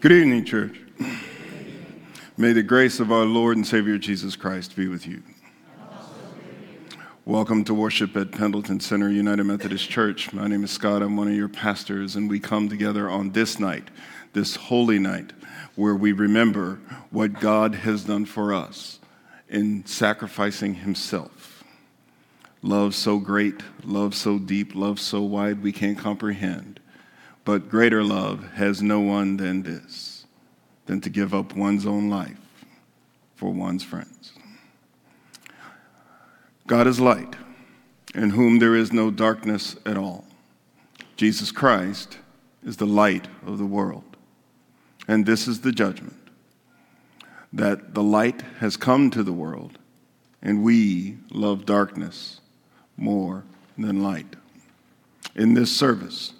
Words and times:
Good 0.00 0.12
evening, 0.12 0.46
church. 0.46 0.80
May 2.38 2.54
the 2.54 2.62
grace 2.62 3.00
of 3.00 3.12
our 3.12 3.26
Lord 3.26 3.58
and 3.58 3.66
Savior 3.66 3.98
Jesus 3.98 4.34
Christ 4.34 4.74
be 4.74 4.88
with 4.88 5.06
you. 5.06 5.22
Welcome 7.26 7.64
to 7.64 7.74
worship 7.74 8.16
at 8.16 8.32
Pendleton 8.32 8.80
Center 8.80 9.10
United 9.10 9.44
Methodist 9.44 9.90
Church. 9.90 10.32
My 10.32 10.46
name 10.46 10.64
is 10.64 10.70
Scott. 10.70 11.02
I'm 11.02 11.18
one 11.18 11.28
of 11.28 11.34
your 11.34 11.50
pastors, 11.50 12.16
and 12.16 12.30
we 12.30 12.40
come 12.40 12.70
together 12.70 13.10
on 13.10 13.32
this 13.32 13.60
night, 13.60 13.90
this 14.32 14.56
holy 14.56 14.98
night, 14.98 15.34
where 15.74 15.94
we 15.94 16.12
remember 16.12 16.80
what 17.10 17.38
God 17.38 17.74
has 17.74 18.04
done 18.04 18.24
for 18.24 18.54
us 18.54 19.00
in 19.50 19.84
sacrificing 19.84 20.76
Himself. 20.76 21.62
Love 22.62 22.94
so 22.94 23.18
great, 23.18 23.60
love 23.84 24.14
so 24.14 24.38
deep, 24.38 24.74
love 24.74 24.98
so 24.98 25.20
wide 25.20 25.62
we 25.62 25.72
can't 25.72 25.98
comprehend 25.98 26.79
but 27.44 27.68
greater 27.68 28.04
love 28.04 28.44
has 28.52 28.82
no 28.82 29.00
one 29.00 29.36
than 29.36 29.62
this, 29.62 30.26
than 30.86 31.00
to 31.00 31.10
give 31.10 31.34
up 31.34 31.54
one's 31.56 31.86
own 31.86 32.08
life 32.08 32.64
for 33.34 33.50
one's 33.50 33.82
friends. 33.82 34.32
God 36.66 36.86
is 36.86 37.00
light, 37.00 37.36
in 38.14 38.30
whom 38.30 38.58
there 38.58 38.76
is 38.76 38.92
no 38.92 39.10
darkness 39.10 39.76
at 39.84 39.96
all. 39.96 40.26
Jesus 41.16 41.50
Christ 41.50 42.18
is 42.64 42.76
the 42.76 42.86
light 42.86 43.28
of 43.46 43.58
the 43.58 43.66
world. 43.66 44.04
And 45.08 45.26
this 45.26 45.48
is 45.48 45.62
the 45.62 45.72
judgment 45.72 46.16
that 47.52 47.94
the 47.94 48.02
light 48.02 48.42
has 48.60 48.76
come 48.76 49.10
to 49.10 49.22
the 49.22 49.32
world, 49.32 49.78
and 50.40 50.62
we 50.62 51.16
love 51.32 51.66
darkness 51.66 52.40
more 52.96 53.44
than 53.76 54.02
light. 54.02 54.36
In 55.34 55.54
this 55.54 55.76
service, 55.76 56.34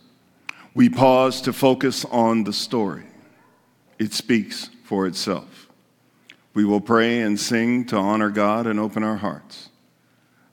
we 0.74 0.88
pause 0.88 1.40
to 1.42 1.52
focus 1.52 2.04
on 2.04 2.44
the 2.44 2.52
story. 2.52 3.04
It 3.98 4.12
speaks 4.12 4.70
for 4.84 5.06
itself. 5.06 5.68
We 6.54 6.64
will 6.64 6.80
pray 6.80 7.20
and 7.20 7.38
sing 7.38 7.84
to 7.86 7.96
honor 7.96 8.30
God 8.30 8.66
and 8.66 8.78
open 8.78 9.02
our 9.02 9.16
hearts. 9.16 9.68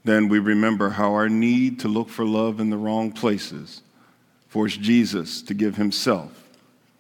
Then 0.04 0.30
we 0.30 0.40
remember 0.40 0.92
how 0.92 1.14
our 1.14 1.30
need 1.30 1.80
to 1.82 1.88
look 1.88 2.10
for 2.10 2.26
love 2.26 2.60
in 2.60 2.70
the 2.70 2.78
wrong 2.78 3.12
places 3.12 3.82
forced 4.48 4.80
Jesus 4.80 5.42
to 5.42 5.54
give 5.54 5.76
himself 5.76 6.48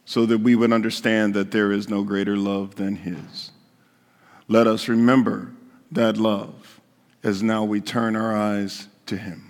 so 0.05 0.25
that 0.25 0.39
we 0.39 0.55
would 0.55 0.73
understand 0.73 1.33
that 1.33 1.51
there 1.51 1.71
is 1.71 1.89
no 1.89 2.03
greater 2.03 2.37
love 2.37 2.75
than 2.75 2.97
his. 2.97 3.51
Let 4.47 4.67
us 4.67 4.87
remember 4.87 5.51
that 5.91 6.17
love 6.17 6.79
as 7.23 7.43
now 7.43 7.63
we 7.63 7.81
turn 7.81 8.15
our 8.15 8.35
eyes 8.35 8.87
to 9.07 9.17
him. 9.17 9.46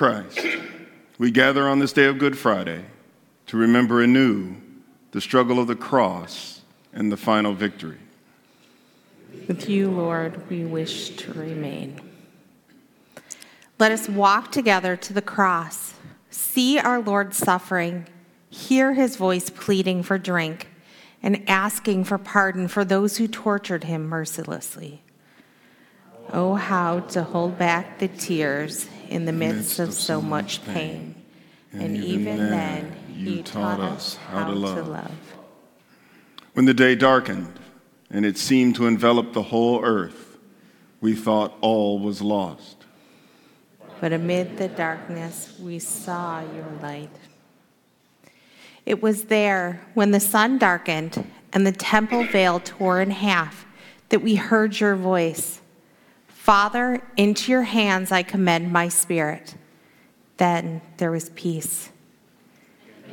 Christ, 0.00 0.40
we 1.18 1.30
gather 1.30 1.68
on 1.68 1.78
this 1.78 1.92
day 1.92 2.06
of 2.06 2.16
Good 2.16 2.38
Friday 2.38 2.86
to 3.48 3.58
remember 3.58 4.00
anew 4.00 4.56
the 5.10 5.20
struggle 5.20 5.58
of 5.58 5.66
the 5.66 5.76
cross 5.76 6.62
and 6.94 7.12
the 7.12 7.18
final 7.18 7.52
victory. 7.52 7.98
With 9.46 9.68
you, 9.68 9.90
Lord, 9.90 10.48
we 10.48 10.64
wish 10.64 11.10
to 11.16 11.34
remain. 11.34 12.00
Let 13.78 13.92
us 13.92 14.08
walk 14.08 14.50
together 14.50 14.96
to 14.96 15.12
the 15.12 15.20
cross, 15.20 15.96
see 16.30 16.78
our 16.78 17.02
Lord 17.02 17.34
suffering, 17.34 18.06
hear 18.48 18.94
his 18.94 19.16
voice 19.16 19.50
pleading 19.50 20.02
for 20.02 20.16
drink, 20.16 20.68
and 21.22 21.46
asking 21.46 22.04
for 22.04 22.16
pardon 22.16 22.68
for 22.68 22.86
those 22.86 23.18
who 23.18 23.28
tortured 23.28 23.84
him 23.84 24.08
mercilessly. 24.08 25.02
Oh, 26.32 26.54
how 26.54 27.00
to 27.00 27.24
hold 27.24 27.58
back 27.58 27.98
the 27.98 28.08
tears 28.08 28.88
in 29.08 29.24
the 29.24 29.32
midst 29.32 29.78
of 29.80 29.92
so 29.92 30.22
much 30.22 30.64
pain. 30.64 31.16
And 31.72 31.96
even 31.96 32.38
then, 32.50 32.96
you 33.14 33.42
taught 33.42 33.80
us 33.80 34.16
how 34.16 34.46
to 34.46 34.52
love. 34.52 35.10
When 36.52 36.66
the 36.66 36.74
day 36.74 36.94
darkened 36.94 37.58
and 38.10 38.24
it 38.24 38.38
seemed 38.38 38.76
to 38.76 38.86
envelop 38.86 39.32
the 39.32 39.42
whole 39.42 39.84
earth, 39.84 40.38
we 41.00 41.14
thought 41.14 41.56
all 41.60 41.98
was 41.98 42.20
lost. 42.22 42.84
But 44.00 44.12
amid 44.12 44.56
the 44.56 44.68
darkness, 44.68 45.56
we 45.60 45.78
saw 45.78 46.40
your 46.40 46.68
light. 46.82 47.10
It 48.86 49.02
was 49.02 49.24
there 49.24 49.80
when 49.94 50.10
the 50.10 50.20
sun 50.20 50.58
darkened 50.58 51.24
and 51.52 51.66
the 51.66 51.72
temple 51.72 52.24
veil 52.24 52.60
tore 52.60 53.00
in 53.00 53.10
half 53.10 53.66
that 54.08 54.22
we 54.22 54.36
heard 54.36 54.80
your 54.80 54.96
voice 54.96 55.60
Father, 56.50 57.00
into 57.16 57.52
your 57.52 57.62
hands 57.62 58.10
I 58.10 58.24
commend 58.24 58.72
my 58.72 58.88
spirit. 58.88 59.54
Then 60.36 60.82
there 60.96 61.12
was 61.12 61.28
peace. 61.28 61.90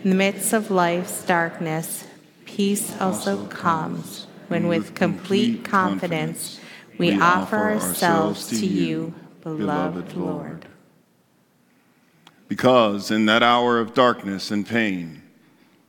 In 0.03 0.09
the 0.09 0.15
midst 0.15 0.53
of 0.53 0.71
life's 0.71 1.23
darkness, 1.23 2.07
peace 2.45 2.99
also 2.99 3.45
comes 3.45 4.25
when, 4.47 4.67
with 4.67 4.95
complete 4.95 5.63
confidence, 5.63 6.59
we 6.97 7.21
offer 7.21 7.57
ourselves 7.57 8.47
to 8.59 8.65
you, 8.65 9.13
beloved 9.43 10.15
Lord. 10.15 10.65
Because 12.47 13.11
in 13.11 13.27
that 13.27 13.43
hour 13.43 13.79
of 13.79 13.93
darkness 13.93 14.49
and 14.49 14.65
pain, 14.65 15.21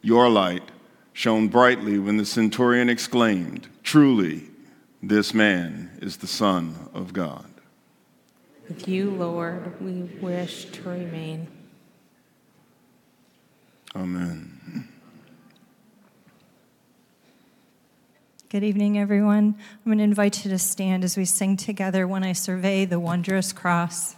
your 0.02 0.28
light 0.28 0.70
shone 1.14 1.48
brightly 1.48 1.98
when 1.98 2.18
the 2.18 2.26
centurion 2.26 2.90
exclaimed, 2.90 3.68
Truly, 3.82 4.47
this 5.02 5.32
man 5.32 5.90
is 6.00 6.18
the 6.18 6.26
Son 6.26 6.88
of 6.92 7.12
God. 7.12 7.46
With 8.68 8.86
you, 8.86 9.10
Lord, 9.10 9.80
we 9.80 10.02
wish 10.20 10.66
to 10.66 10.82
remain. 10.82 11.48
Amen. 13.96 14.88
Good 18.50 18.64
evening, 18.64 18.98
everyone. 18.98 19.56
I'm 19.58 19.84
going 19.84 19.98
to 19.98 20.04
invite 20.04 20.44
you 20.44 20.50
to 20.50 20.58
stand 20.58 21.04
as 21.04 21.16
we 21.16 21.26
sing 21.26 21.56
together 21.56 22.08
when 22.08 22.24
I 22.24 22.32
survey 22.32 22.84
the 22.84 22.98
wondrous 22.98 23.52
cross. 23.52 24.16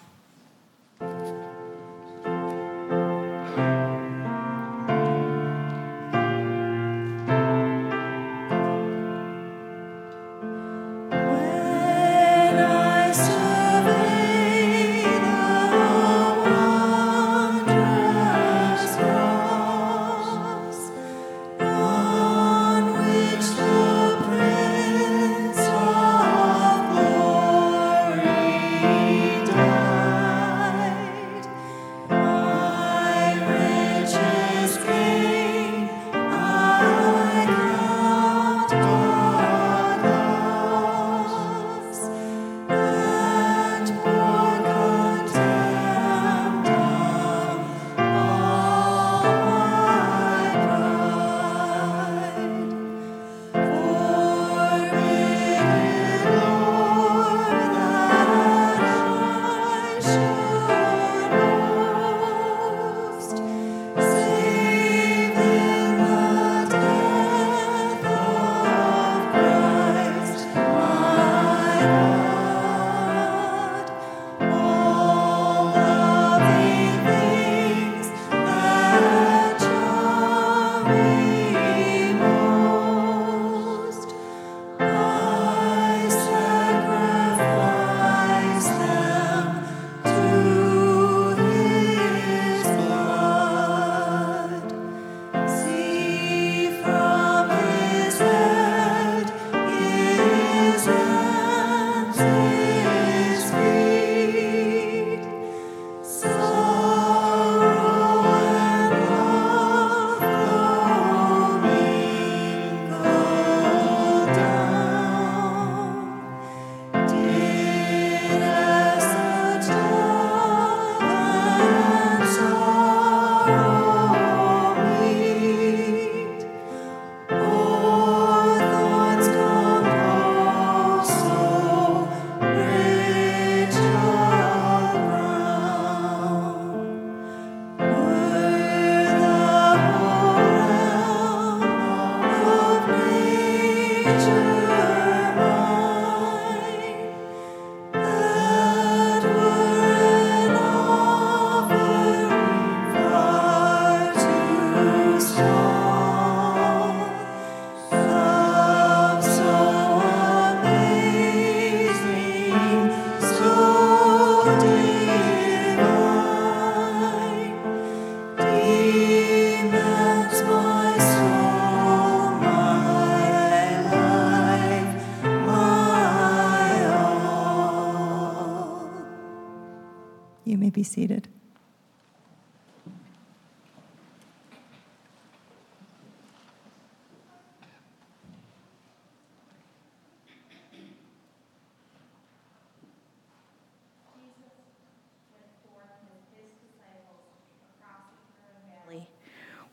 Be 180.81 180.85
seated. 180.85 181.29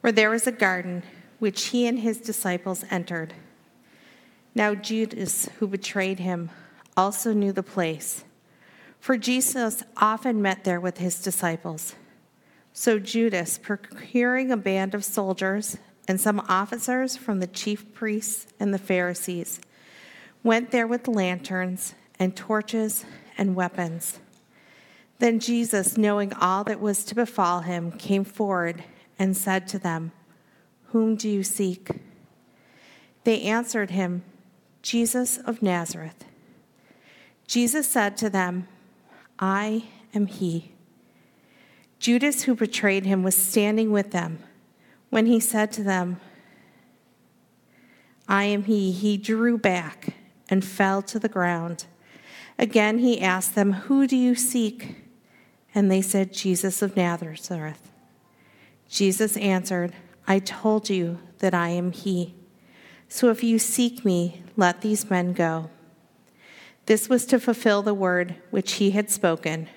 where 0.01 0.11
there 0.13 0.29
was 0.29 0.47
a 0.47 0.51
garden 0.53 1.03
which 1.39 1.65
he 1.65 1.85
and 1.85 1.99
his 1.99 2.21
disciples 2.21 2.85
entered. 2.89 3.33
Now 4.55 4.73
Judas, 4.73 5.49
who 5.59 5.67
betrayed 5.67 6.19
him, 6.19 6.49
also 6.95 7.33
knew 7.33 7.51
the 7.51 7.63
place, 7.63 8.23
for 9.07 9.17
Jesus 9.17 9.83
often 9.95 10.41
met 10.41 10.65
there 10.65 10.81
with 10.81 10.97
his 10.97 11.21
disciples. 11.21 11.95
So 12.73 12.99
Judas, 12.99 13.57
procuring 13.57 14.51
a 14.51 14.57
band 14.57 14.93
of 14.93 15.05
soldiers 15.05 15.77
and 16.09 16.19
some 16.19 16.41
officers 16.49 17.15
from 17.15 17.39
the 17.39 17.47
chief 17.47 17.93
priests 17.93 18.47
and 18.59 18.73
the 18.73 18.77
Pharisees, 18.77 19.61
went 20.43 20.71
there 20.71 20.87
with 20.87 21.07
lanterns 21.07 21.95
and 22.19 22.35
torches 22.35 23.05
and 23.37 23.55
weapons. 23.55 24.19
Then 25.19 25.39
Jesus, 25.39 25.95
knowing 25.95 26.33
all 26.33 26.65
that 26.65 26.81
was 26.81 27.05
to 27.05 27.15
befall 27.15 27.61
him, 27.61 27.93
came 27.93 28.25
forward 28.25 28.83
and 29.17 29.37
said 29.37 29.69
to 29.69 29.79
them, 29.79 30.11
Whom 30.87 31.15
do 31.15 31.29
you 31.29 31.43
seek? 31.43 31.91
They 33.23 33.43
answered 33.43 33.91
him, 33.91 34.25
Jesus 34.81 35.37
of 35.37 35.61
Nazareth. 35.61 36.25
Jesus 37.47 37.87
said 37.87 38.17
to 38.17 38.29
them, 38.29 38.67
I 39.39 39.85
am 40.13 40.27
he. 40.27 40.71
Judas, 41.99 42.43
who 42.43 42.55
betrayed 42.55 43.05
him, 43.05 43.23
was 43.23 43.35
standing 43.35 43.91
with 43.91 44.11
them. 44.11 44.39
When 45.09 45.25
he 45.25 45.39
said 45.39 45.71
to 45.73 45.83
them, 45.83 46.19
I 48.27 48.43
am 48.43 48.63
he, 48.63 48.91
he 48.91 49.17
drew 49.17 49.57
back 49.57 50.15
and 50.49 50.63
fell 50.63 51.01
to 51.03 51.19
the 51.19 51.29
ground. 51.29 51.85
Again 52.59 52.99
he 52.99 53.21
asked 53.21 53.55
them, 53.55 53.73
Who 53.73 54.07
do 54.07 54.15
you 54.15 54.35
seek? 54.35 54.95
And 55.73 55.89
they 55.89 56.01
said, 56.01 56.33
Jesus 56.33 56.81
of 56.81 56.95
Nazareth. 56.95 57.91
Jesus 58.89 59.37
answered, 59.37 59.93
I 60.27 60.39
told 60.39 60.89
you 60.89 61.19
that 61.39 61.53
I 61.53 61.69
am 61.69 61.91
he. 61.91 62.35
So 63.07 63.29
if 63.29 63.43
you 63.43 63.59
seek 63.59 64.03
me, 64.03 64.43
let 64.55 64.81
these 64.81 65.09
men 65.09 65.33
go. 65.33 65.69
This 66.87 67.09
was 67.09 67.25
to 67.27 67.39
fulfill 67.39 67.81
the 67.81 67.93
word 67.93 68.35
which 68.49 68.73
he 68.73 68.91
had 68.91 69.09
spoken 69.09 69.69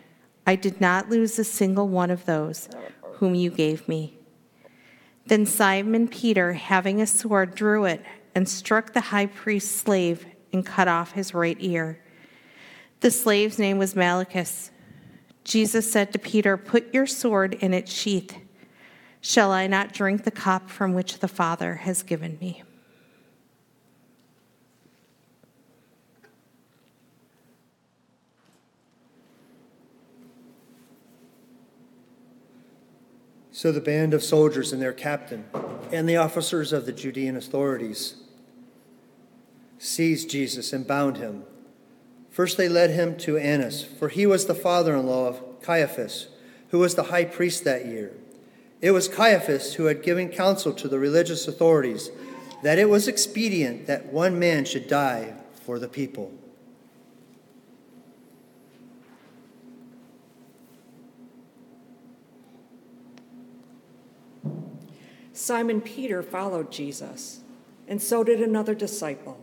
I 0.46 0.56
did 0.56 0.80
not 0.80 1.10
lose 1.10 1.38
a 1.38 1.44
single 1.44 1.86
one 1.86 2.10
of 2.10 2.24
those 2.24 2.68
whom 3.14 3.34
you 3.34 3.50
gave 3.50 3.86
me. 3.86 4.18
Then 5.26 5.44
Simon 5.44 6.08
Peter, 6.08 6.54
having 6.54 7.00
a 7.00 7.06
sword, 7.06 7.54
drew 7.54 7.84
it 7.84 8.02
and 8.34 8.48
struck 8.48 8.92
the 8.92 9.00
high 9.00 9.26
priest's 9.26 9.70
slave 9.70 10.24
and 10.52 10.64
cut 10.64 10.88
off 10.88 11.12
his 11.12 11.34
right 11.34 11.56
ear. 11.60 12.00
The 13.00 13.10
slave's 13.10 13.58
name 13.58 13.78
was 13.78 13.94
Malchus. 13.94 14.70
Jesus 15.44 15.90
said 15.90 16.12
to 16.12 16.18
Peter, 16.18 16.56
Put 16.56 16.94
your 16.94 17.06
sword 17.06 17.54
in 17.54 17.74
its 17.74 17.92
sheath. 17.92 18.36
Shall 19.20 19.52
I 19.52 19.66
not 19.66 19.92
drink 19.92 20.24
the 20.24 20.30
cup 20.30 20.70
from 20.70 20.94
which 20.94 21.18
the 21.18 21.28
Father 21.28 21.76
has 21.76 22.02
given 22.02 22.38
me? 22.40 22.62
So 33.60 33.72
the 33.72 33.80
band 33.82 34.14
of 34.14 34.22
soldiers 34.22 34.72
and 34.72 34.80
their 34.80 34.94
captain 34.94 35.44
and 35.92 36.08
the 36.08 36.16
officers 36.16 36.72
of 36.72 36.86
the 36.86 36.92
Judean 36.92 37.36
authorities 37.36 38.14
seized 39.76 40.30
Jesus 40.30 40.72
and 40.72 40.86
bound 40.86 41.18
him. 41.18 41.42
First, 42.30 42.56
they 42.56 42.70
led 42.70 42.88
him 42.88 43.18
to 43.18 43.36
Annas, 43.36 43.84
for 43.84 44.08
he 44.08 44.24
was 44.24 44.46
the 44.46 44.54
father 44.54 44.96
in 44.96 45.04
law 45.04 45.28
of 45.28 45.60
Caiaphas, 45.60 46.28
who 46.70 46.78
was 46.78 46.94
the 46.94 47.02
high 47.12 47.26
priest 47.26 47.64
that 47.64 47.84
year. 47.84 48.12
It 48.80 48.92
was 48.92 49.08
Caiaphas 49.08 49.74
who 49.74 49.84
had 49.84 50.02
given 50.02 50.30
counsel 50.30 50.72
to 50.72 50.88
the 50.88 50.98
religious 50.98 51.46
authorities 51.46 52.10
that 52.62 52.78
it 52.78 52.88
was 52.88 53.08
expedient 53.08 53.86
that 53.86 54.06
one 54.06 54.38
man 54.38 54.64
should 54.64 54.88
die 54.88 55.34
for 55.66 55.78
the 55.78 55.86
people. 55.86 56.32
Simon 65.50 65.80
Peter 65.80 66.22
followed 66.22 66.70
Jesus, 66.70 67.40
and 67.88 68.00
so 68.00 68.22
did 68.22 68.40
another 68.40 68.72
disciple. 68.72 69.36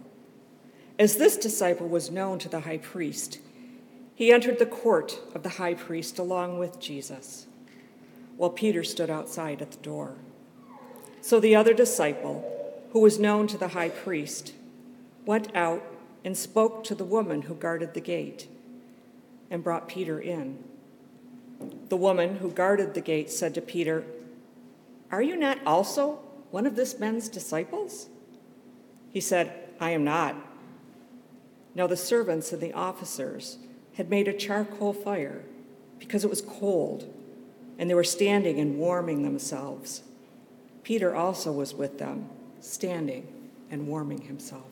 As 0.98 1.18
this 1.18 1.36
disciple 1.36 1.90
was 1.90 2.10
known 2.10 2.40
to 2.40 2.48
the 2.48 2.62
high 2.62 2.78
priest, 2.78 3.40
he 4.16 4.32
entered 4.32 4.58
the 4.58 4.66
court 4.66 5.20
of 5.36 5.44
the 5.44 5.60
high 5.60 5.74
priest 5.74 6.18
along 6.18 6.60
with 6.60 6.80
Jesus 6.80 7.48
while 8.38 8.50
Peter 8.50 8.86
stood 8.86 9.10
outside 9.10 9.62
at 9.62 9.72
the 9.72 9.78
door. 9.80 10.16
So 11.20 11.42
the 11.42 11.58
other 11.58 11.74
disciple, 11.74 12.42
who 12.94 13.02
was 13.02 13.20
known 13.20 13.46
to 13.48 13.58
the 13.58 13.68
high 13.68 13.90
priest, 13.90 14.54
went 15.26 15.54
out 15.54 15.84
and 16.24 16.38
spoke 16.38 16.86
to 16.86 16.96
the 16.96 17.04
woman 17.04 17.42
who 17.42 17.54
guarded 17.54 17.94
the 17.94 18.00
gate 18.00 18.48
and 19.52 19.62
brought 19.62 19.90
Peter 19.90 20.22
in. 20.22 20.64
The 21.90 21.98
woman 21.98 22.38
who 22.38 22.50
guarded 22.50 22.94
the 22.94 23.02
gate 23.02 23.30
said 23.30 23.54
to 23.56 23.62
Peter, 23.62 24.06
Are 25.12 25.22
you 25.22 25.38
not 25.38 25.60
also 25.66 26.20
one 26.52 26.66
of 26.66 26.76
this 26.76 27.00
man's 27.00 27.30
disciples? 27.30 28.08
He 29.10 29.22
said, 29.22 29.70
I 29.80 29.92
am 29.92 30.04
not. 30.04 30.36
Now 31.76 31.88
the 31.88 31.98
servants 31.98 32.52
and 32.52 32.62
the 32.62 32.74
officers 32.74 33.58
had 33.94 34.10
made 34.10 34.28
a 34.28 34.34
charcoal 34.34 34.94
fire 34.94 35.44
because 36.00 36.24
it 36.24 36.30
was 36.30 36.42
cold 36.42 37.14
and 37.78 37.90
they 37.90 37.94
were 37.94 38.04
standing 38.04 38.60
and 38.60 38.78
warming 38.78 39.24
themselves. 39.24 40.04
Peter 40.84 41.16
also 41.16 41.52
was 41.52 41.74
with 41.74 42.00
them, 42.00 42.30
standing 42.60 43.28
and 43.70 43.88
warming 43.88 44.22
himself. 44.22 44.64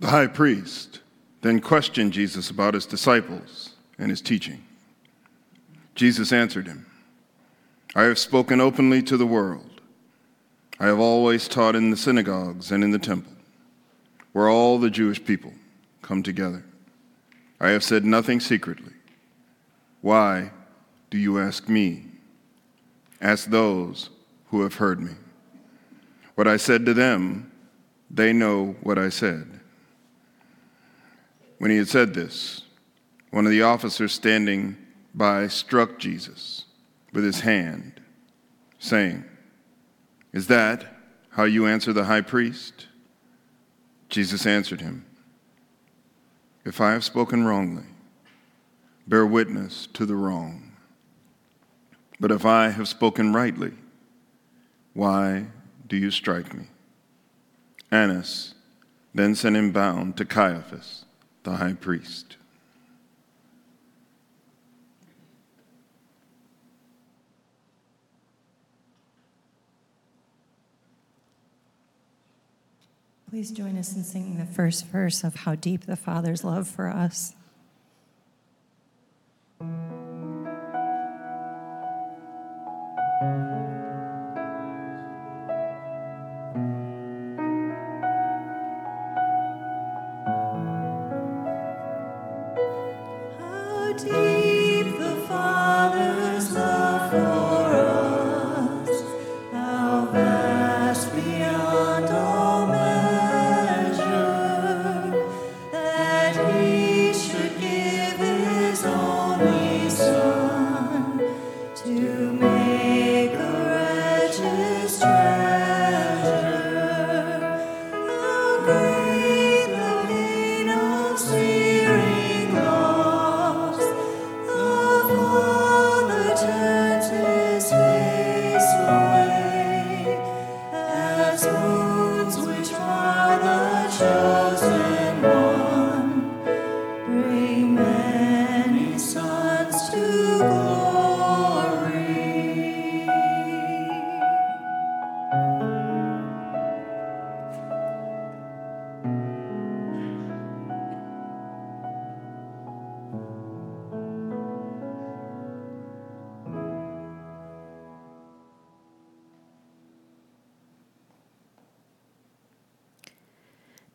The 0.00 0.08
high 0.08 0.26
priest 0.26 1.00
then 1.40 1.60
questioned 1.60 2.12
Jesus 2.12 2.50
about 2.50 2.74
his 2.74 2.86
disciples 2.86 3.74
and 3.98 4.10
his 4.10 4.20
teaching. 4.20 4.64
Jesus 5.94 6.32
answered 6.32 6.66
him 6.66 6.86
I 7.94 8.02
have 8.04 8.18
spoken 8.18 8.60
openly 8.60 9.02
to 9.02 9.16
the 9.16 9.26
world. 9.26 9.80
I 10.80 10.86
have 10.86 11.00
always 11.00 11.48
taught 11.48 11.74
in 11.74 11.90
the 11.90 11.96
synagogues 11.96 12.70
and 12.70 12.84
in 12.84 12.92
the 12.92 12.98
temple 12.98 13.32
where 14.32 14.48
all 14.48 14.78
the 14.78 14.90
Jewish 14.90 15.24
people 15.24 15.52
come 16.02 16.22
together. 16.22 16.64
I 17.60 17.70
have 17.70 17.82
said 17.82 18.04
nothing 18.04 18.38
secretly. 18.38 18.92
Why 20.00 20.52
do 21.10 21.18
you 21.18 21.40
ask 21.40 21.68
me? 21.68 22.04
Ask 23.20 23.50
those 23.50 24.10
who 24.50 24.62
have 24.62 24.74
heard 24.74 25.00
me. 25.00 25.12
What 26.36 26.46
I 26.46 26.56
said 26.56 26.86
to 26.86 26.94
them, 26.94 27.50
they 28.10 28.32
know 28.32 28.76
what 28.82 28.96
I 28.96 29.08
said. 29.08 29.57
When 31.58 31.70
he 31.70 31.76
had 31.76 31.88
said 31.88 32.14
this, 32.14 32.62
one 33.30 33.44
of 33.44 33.50
the 33.50 33.62
officers 33.62 34.12
standing 34.12 34.76
by 35.14 35.48
struck 35.48 35.98
Jesus 35.98 36.64
with 37.12 37.24
his 37.24 37.40
hand, 37.40 38.00
saying, 38.78 39.24
Is 40.32 40.46
that 40.46 40.96
how 41.30 41.44
you 41.44 41.66
answer 41.66 41.92
the 41.92 42.04
high 42.04 42.20
priest? 42.20 42.86
Jesus 44.08 44.46
answered 44.46 44.80
him, 44.80 45.04
If 46.64 46.80
I 46.80 46.92
have 46.92 47.04
spoken 47.04 47.44
wrongly, 47.44 47.84
bear 49.06 49.26
witness 49.26 49.88
to 49.94 50.06
the 50.06 50.14
wrong. 50.14 50.72
But 52.20 52.30
if 52.30 52.44
I 52.44 52.70
have 52.70 52.88
spoken 52.88 53.32
rightly, 53.32 53.72
why 54.94 55.46
do 55.86 55.96
you 55.96 56.10
strike 56.10 56.54
me? 56.54 56.66
Annas 57.90 58.54
then 59.14 59.34
sent 59.34 59.56
him 59.56 59.72
bound 59.72 60.16
to 60.16 60.24
Caiaphas, 60.24 61.04
the 61.48 61.56
high 61.56 61.72
priest. 61.72 62.36
Please 73.30 73.50
join 73.50 73.76
us 73.76 73.94
in 73.94 74.04
singing 74.04 74.38
the 74.38 74.46
first 74.46 74.86
verse 74.86 75.22
of 75.22 75.36
How 75.36 75.54
Deep 75.54 75.86
the 75.86 75.96
Father's 75.96 76.44
Love 76.44 76.66
for 76.66 76.88
Us. 76.88 77.34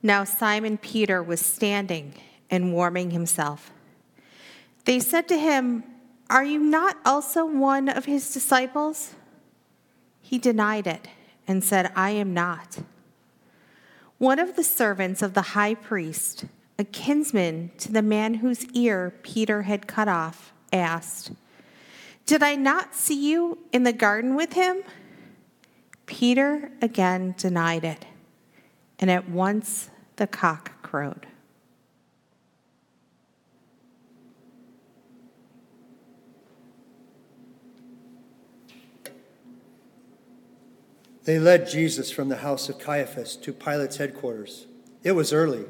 Now 0.05 0.25
Simon 0.25 0.77
Peter 0.77 1.23
was 1.23 1.39
standing 1.39 2.13
and 2.51 2.73
warming 2.73 3.11
himself. 3.11 3.71
They 4.83 4.99
said 4.99 5.29
to 5.29 5.37
him, 5.37 5.85
Are 6.29 6.43
you 6.43 6.59
not 6.59 6.97
also 7.05 7.45
one 7.45 7.87
of 7.87 8.03
his 8.03 8.33
disciples? 8.33 9.15
He 10.21 10.37
denied 10.37 10.87
it 10.87 11.07
and 11.47 11.63
said, 11.63 11.89
I 11.95 12.09
am 12.11 12.33
not. 12.33 12.79
One 14.17 14.39
of 14.39 14.57
the 14.57 14.63
servants 14.63 15.21
of 15.21 15.33
the 15.33 15.41
high 15.41 15.73
priest, 15.73 16.45
a 16.77 16.83
kinsman 16.83 17.71
to 17.77 17.91
the 17.91 18.01
man 18.01 18.35
whose 18.35 18.65
ear 18.71 19.13
Peter 19.23 19.61
had 19.61 19.87
cut 19.87 20.09
off, 20.09 20.51
asked, 20.73 21.31
Did 22.25 22.43
I 22.43 22.55
not 22.55 22.93
see 22.93 23.31
you 23.31 23.57
in 23.71 23.83
the 23.83 23.93
garden 23.93 24.35
with 24.35 24.51
him? 24.51 24.83
Peter 26.05 26.71
again 26.81 27.35
denied 27.37 27.85
it, 27.85 28.05
and 28.99 29.09
at 29.09 29.29
once 29.29 29.89
the 30.15 30.27
cock 30.27 30.81
crowed. 30.81 31.27
They 41.25 41.39
led 41.39 41.69
Jesus 41.69 42.11
from 42.11 42.29
the 42.29 42.37
house 42.37 42.67
of 42.67 42.79
Caiaphas 42.79 43.37
to 43.37 43.53
Pilate's 43.53 43.97
headquarters. 43.97 44.67
It 45.03 45.13
was 45.13 45.31
early. 45.31 45.65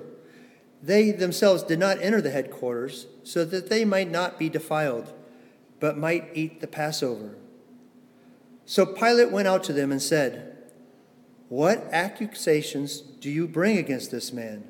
They 0.82 1.12
themselves 1.12 1.64
did 1.64 1.80
not 1.80 2.02
enter 2.02 2.22
the 2.22 2.32
headquarters 2.32 3.06
so 3.24 3.46
that 3.46 3.70
they 3.70 3.86
might 3.86 4.10
not 4.10 4.40
be 4.40 4.50
defiled, 4.50 5.14
but 5.80 5.98
might 5.98 6.30
eat 6.34 6.60
the 6.60 6.68
Passover. 6.68 7.36
So 8.66 8.86
Pilate 8.86 9.32
went 9.32 9.48
out 9.48 9.64
to 9.66 9.74
them 9.74 9.92
and 9.92 10.02
said, 10.02 10.53
What 11.50 11.88
accusations 11.92 13.02
do 13.02 13.30
you 13.30 13.48
bring 13.48 13.78
against 13.78 14.12
this 14.12 14.34
man? 14.34 14.68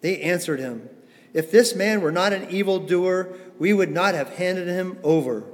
They 0.00 0.20
answered 0.20 0.60
him, 0.60 0.88
If 1.32 1.50
this 1.50 1.74
man 1.74 2.00
were 2.00 2.12
not 2.12 2.32
an 2.32 2.48
evildoer, 2.50 3.36
we 3.58 3.72
would 3.72 3.90
not 3.90 4.14
have 4.14 4.36
handed 4.36 4.68
him 4.68 4.98
over. 5.02 5.44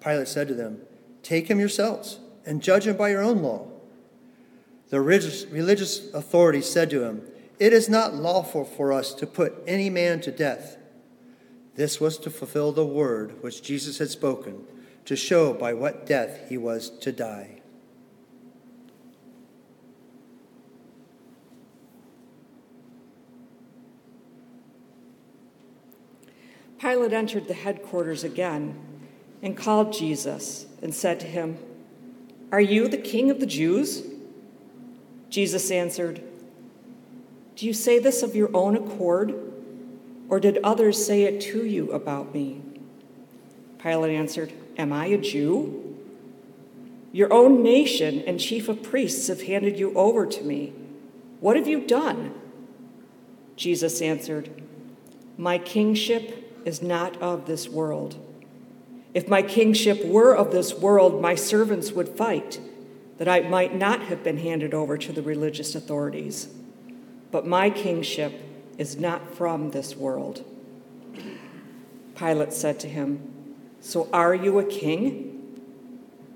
Pilate 0.00 0.28
said 0.28 0.48
to 0.48 0.54
them, 0.54 0.82
Take 1.22 1.48
him 1.48 1.58
yourselves 1.58 2.20
and 2.44 2.62
judge 2.62 2.86
him 2.86 2.96
by 2.96 3.08
your 3.08 3.22
own 3.22 3.42
law. 3.42 3.66
The 4.90 5.00
religious 5.00 6.12
authorities 6.12 6.68
said 6.68 6.90
to 6.90 7.02
him, 7.02 7.22
It 7.58 7.72
is 7.72 7.88
not 7.88 8.14
lawful 8.14 8.64
for 8.64 8.92
us 8.92 9.14
to 9.14 9.26
put 9.26 9.54
any 9.66 9.90
man 9.90 10.20
to 10.20 10.30
death. 10.30 10.76
This 11.74 12.00
was 12.00 12.18
to 12.18 12.30
fulfill 12.30 12.70
the 12.70 12.86
word 12.86 13.42
which 13.42 13.62
Jesus 13.62 13.98
had 13.98 14.10
spoken, 14.10 14.64
to 15.06 15.16
show 15.16 15.52
by 15.52 15.72
what 15.72 16.06
death 16.06 16.48
he 16.48 16.56
was 16.56 16.90
to 17.00 17.10
die. 17.10 17.62
Pilate 26.84 27.14
entered 27.14 27.48
the 27.48 27.54
headquarters 27.54 28.24
again 28.24 28.78
and 29.40 29.56
called 29.56 29.90
Jesus 29.90 30.66
and 30.82 30.94
said 30.94 31.18
to 31.20 31.26
him, 31.26 31.56
Are 32.52 32.60
you 32.60 32.88
the 32.88 32.98
king 32.98 33.30
of 33.30 33.40
the 33.40 33.46
Jews? 33.46 34.02
Jesus 35.30 35.70
answered, 35.70 36.22
Do 37.56 37.64
you 37.64 37.72
say 37.72 37.98
this 37.98 38.22
of 38.22 38.36
your 38.36 38.50
own 38.54 38.76
accord, 38.76 39.34
or 40.28 40.38
did 40.38 40.58
others 40.62 41.02
say 41.02 41.22
it 41.22 41.40
to 41.40 41.64
you 41.64 41.90
about 41.90 42.34
me? 42.34 42.60
Pilate 43.78 44.14
answered, 44.14 44.52
Am 44.76 44.92
I 44.92 45.06
a 45.06 45.16
Jew? 45.16 45.96
Your 47.12 47.32
own 47.32 47.62
nation 47.62 48.22
and 48.26 48.38
chief 48.38 48.68
of 48.68 48.82
priests 48.82 49.28
have 49.28 49.44
handed 49.44 49.78
you 49.78 49.94
over 49.94 50.26
to 50.26 50.44
me. 50.44 50.74
What 51.40 51.56
have 51.56 51.66
you 51.66 51.86
done? 51.86 52.34
Jesus 53.56 54.02
answered, 54.02 54.50
My 55.38 55.56
kingship 55.56 56.43
is 56.64 56.82
not 56.82 57.20
of 57.20 57.46
this 57.46 57.68
world. 57.68 58.18
If 59.12 59.28
my 59.28 59.42
kingship 59.42 60.04
were 60.04 60.34
of 60.34 60.50
this 60.50 60.74
world, 60.74 61.22
my 61.22 61.34
servants 61.34 61.92
would 61.92 62.08
fight, 62.08 62.60
that 63.18 63.28
I 63.28 63.40
might 63.40 63.74
not 63.74 64.02
have 64.04 64.24
been 64.24 64.38
handed 64.38 64.74
over 64.74 64.98
to 64.98 65.12
the 65.12 65.22
religious 65.22 65.74
authorities. 65.74 66.48
But 67.30 67.46
my 67.46 67.70
kingship 67.70 68.32
is 68.76 68.96
not 68.96 69.34
from 69.34 69.70
this 69.70 69.94
world. 69.94 70.44
Pilate 72.16 72.52
said 72.52 72.80
to 72.80 72.88
him, 72.88 73.54
So 73.80 74.08
are 74.12 74.34
you 74.34 74.58
a 74.58 74.64
king? 74.64 75.30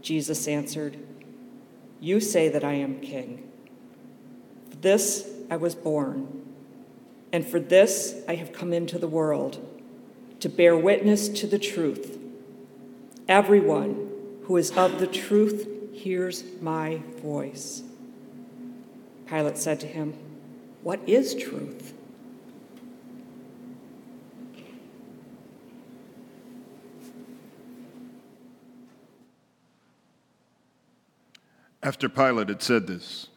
Jesus 0.02 0.46
answered, 0.46 0.96
You 2.00 2.20
say 2.20 2.48
that 2.48 2.62
I 2.62 2.74
am 2.74 3.00
king. 3.00 3.50
For 4.70 4.76
this 4.76 5.28
I 5.50 5.56
was 5.56 5.74
born, 5.74 6.44
and 7.32 7.46
for 7.46 7.58
this 7.58 8.22
I 8.28 8.36
have 8.36 8.52
come 8.52 8.72
into 8.72 8.98
the 8.98 9.08
world 9.08 9.67
to 10.40 10.48
bear 10.48 10.76
witness 10.76 11.28
to 11.28 11.46
the 11.46 11.58
truth. 11.58 12.18
Everyone 13.28 14.08
who 14.44 14.56
is 14.56 14.70
of 14.76 15.00
the 15.00 15.06
truth 15.06 15.68
hears 15.92 16.44
my 16.60 17.02
voice. 17.20 17.82
Pilate 19.26 19.58
said 19.58 19.80
to 19.80 19.86
him, 19.86 20.14
What 20.82 21.00
is 21.06 21.34
truth? 21.34 21.92
After 31.82 32.08
Pilate 32.08 32.48
had 32.48 32.62
said 32.62 32.86
this, 32.86 33.28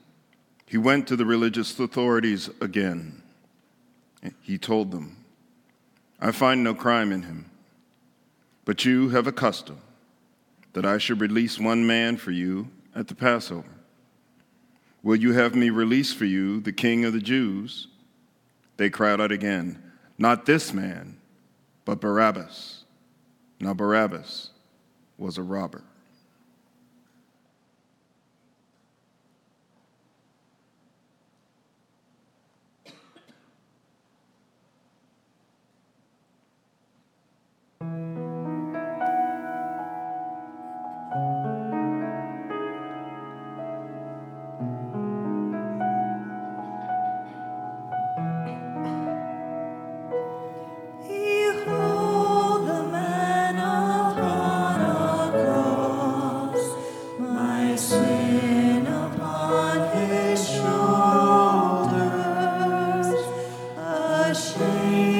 he 0.66 0.78
went 0.78 1.08
to 1.08 1.16
the 1.16 1.26
religious 1.26 1.80
authorities 1.80 2.50
again. 2.60 3.22
He 4.42 4.58
told 4.58 4.92
them, 4.92 5.21
I 6.22 6.32
find 6.32 6.64
no 6.64 6.76
crime 6.76 7.12
in 7.12 7.24
him. 7.24 7.50
But 8.64 8.86
you 8.86 9.10
have 9.10 9.26
a 9.26 9.32
custom 9.32 9.80
that 10.74 10.86
I 10.86 11.00
should 11.00 11.20
release 11.20 11.60
one 11.60 11.86
man 11.86 12.16
for 12.18 12.32
you 12.32 12.70
at 12.96 13.08
the 13.08 13.16
Passover. 13.16 13.68
Will 15.04 15.16
you 15.16 15.34
have 15.34 15.56
me 15.56 15.72
release 15.72 16.14
for 16.14 16.26
you 16.26 16.60
the 16.60 16.72
king 16.72 17.06
of 17.06 17.14
the 17.14 17.20
Jews? 17.20 17.88
They 18.78 18.90
cried 18.90 19.20
out 19.20 19.32
again, 19.32 19.82
Not 20.18 20.46
this 20.46 20.74
man, 20.74 21.18
but 21.86 22.00
Barabbas. 22.00 22.84
Now, 23.60 23.74
Barabbas 23.74 24.52
was 25.18 25.38
a 25.38 25.44
robber. 25.44 25.84
Amen. 64.72 65.11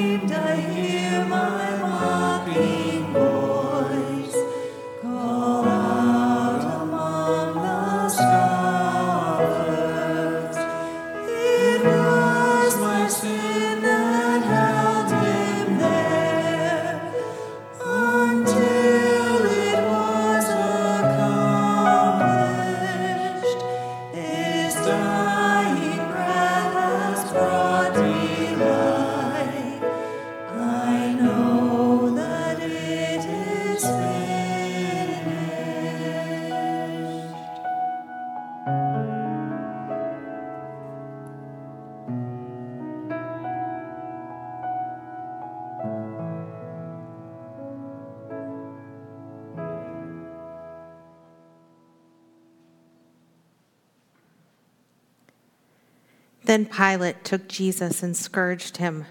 Pilate 56.72 57.24
took 57.24 57.48
Jesus 57.48 58.02
and 58.02 58.16
scourged 58.16 58.78
him. 58.78 59.06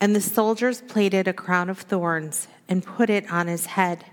And 0.00 0.16
the 0.16 0.20
soldiers 0.20 0.80
plaited 0.80 1.28
a 1.28 1.32
crown 1.32 1.68
of 1.68 1.78
thorns 1.78 2.48
and 2.68 2.84
put 2.84 3.10
it 3.10 3.30
on 3.30 3.46
his 3.46 3.66
head, 3.66 4.04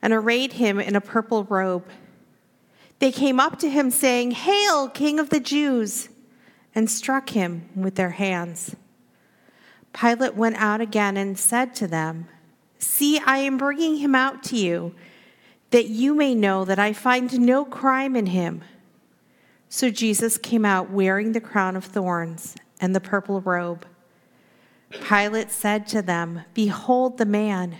and 0.00 0.12
arrayed 0.12 0.54
him 0.54 0.80
in 0.80 0.96
a 0.96 1.00
purple 1.00 1.44
robe. 1.44 1.86
They 2.98 3.12
came 3.12 3.40
up 3.40 3.58
to 3.58 3.68
him, 3.68 3.90
saying, 3.90 4.32
Hail, 4.32 4.88
King 4.88 5.18
of 5.18 5.30
the 5.30 5.40
Jews! 5.40 6.08
and 6.74 6.90
struck 6.90 7.30
him 7.30 7.68
with 7.76 7.94
their 7.94 8.10
hands. 8.10 8.74
Pilate 9.92 10.34
went 10.34 10.56
out 10.56 10.80
again 10.80 11.16
and 11.16 11.38
said 11.38 11.74
to 11.76 11.86
them, 11.86 12.28
See, 12.78 13.20
I 13.20 13.38
am 13.38 13.56
bringing 13.56 13.98
him 13.98 14.14
out 14.14 14.42
to 14.44 14.56
you, 14.56 14.94
that 15.70 15.86
you 15.86 16.14
may 16.14 16.34
know 16.34 16.64
that 16.64 16.78
I 16.78 16.92
find 16.92 17.40
no 17.40 17.64
crime 17.64 18.16
in 18.16 18.26
him. 18.26 18.62
So 19.74 19.90
Jesus 19.90 20.38
came 20.38 20.64
out 20.64 20.90
wearing 20.90 21.32
the 21.32 21.40
crown 21.40 21.74
of 21.74 21.84
thorns 21.84 22.54
and 22.80 22.94
the 22.94 23.00
purple 23.00 23.40
robe. 23.40 23.84
Pilate 25.08 25.50
said 25.50 25.88
to 25.88 26.00
them, 26.00 26.42
Behold 26.54 27.18
the 27.18 27.26
man. 27.26 27.78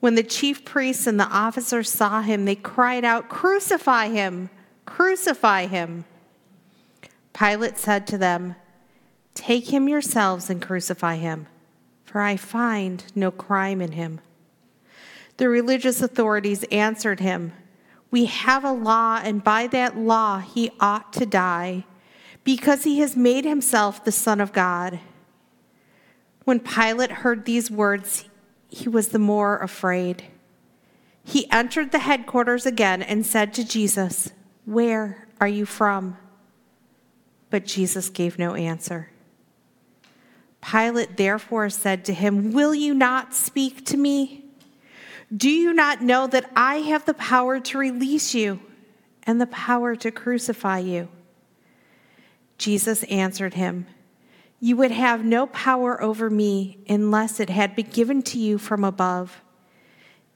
When 0.00 0.16
the 0.16 0.24
chief 0.24 0.64
priests 0.64 1.06
and 1.06 1.20
the 1.20 1.28
officers 1.28 1.88
saw 1.88 2.22
him, 2.22 2.44
they 2.44 2.56
cried 2.56 3.04
out, 3.04 3.28
Crucify 3.28 4.08
him! 4.08 4.50
Crucify 4.84 5.66
him! 5.66 6.06
Pilate 7.32 7.78
said 7.78 8.04
to 8.08 8.18
them, 8.18 8.56
Take 9.34 9.72
him 9.72 9.88
yourselves 9.88 10.50
and 10.50 10.60
crucify 10.60 11.18
him, 11.18 11.46
for 12.04 12.20
I 12.20 12.36
find 12.36 13.04
no 13.14 13.30
crime 13.30 13.80
in 13.80 13.92
him. 13.92 14.20
The 15.36 15.48
religious 15.48 16.02
authorities 16.02 16.64
answered 16.72 17.20
him, 17.20 17.52
We 18.14 18.26
have 18.26 18.62
a 18.62 18.70
law, 18.70 19.20
and 19.24 19.42
by 19.42 19.66
that 19.66 19.98
law 19.98 20.38
he 20.38 20.70
ought 20.78 21.12
to 21.14 21.26
die, 21.26 21.84
because 22.44 22.84
he 22.84 23.00
has 23.00 23.16
made 23.16 23.44
himself 23.44 24.04
the 24.04 24.12
Son 24.12 24.40
of 24.40 24.52
God. 24.52 25.00
When 26.44 26.60
Pilate 26.60 27.10
heard 27.10 27.44
these 27.44 27.72
words, 27.72 28.26
he 28.68 28.88
was 28.88 29.08
the 29.08 29.18
more 29.18 29.58
afraid. 29.58 30.22
He 31.24 31.50
entered 31.50 31.90
the 31.90 31.98
headquarters 31.98 32.66
again 32.66 33.02
and 33.02 33.26
said 33.26 33.52
to 33.54 33.66
Jesus, 33.66 34.30
Where 34.64 35.26
are 35.40 35.48
you 35.48 35.66
from? 35.66 36.16
But 37.50 37.66
Jesus 37.66 38.10
gave 38.10 38.38
no 38.38 38.54
answer. 38.54 39.10
Pilate 40.62 41.16
therefore 41.16 41.68
said 41.68 42.04
to 42.04 42.14
him, 42.14 42.52
Will 42.52 42.76
you 42.76 42.94
not 42.94 43.34
speak 43.34 43.84
to 43.86 43.96
me? 43.96 44.43
Do 45.34 45.50
you 45.50 45.72
not 45.72 46.02
know 46.02 46.26
that 46.26 46.50
I 46.54 46.76
have 46.76 47.06
the 47.06 47.14
power 47.14 47.58
to 47.58 47.78
release 47.78 48.34
you 48.34 48.60
and 49.24 49.40
the 49.40 49.46
power 49.46 49.96
to 49.96 50.10
crucify 50.10 50.78
you? 50.78 51.08
Jesus 52.58 53.02
answered 53.04 53.54
him, 53.54 53.86
You 54.60 54.76
would 54.76 54.92
have 54.92 55.24
no 55.24 55.46
power 55.46 56.00
over 56.00 56.30
me 56.30 56.78
unless 56.88 57.40
it 57.40 57.50
had 57.50 57.74
been 57.74 57.88
given 57.90 58.22
to 58.22 58.38
you 58.38 58.58
from 58.58 58.84
above. 58.84 59.40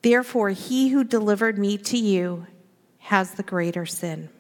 Therefore, 0.03 0.51
he 0.51 0.89
who 0.89 1.05
delivered 1.05 1.59
me 1.59 1.79
to 1.79 1.99
you 1.99 2.47
has 2.99 3.33
the 3.33 3.43
greater 3.43 3.87
sin. 3.87 4.31